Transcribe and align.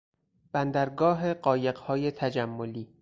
بندرگاه 0.51 1.33
قایقهای 1.33 2.11
تجملی 2.11 2.87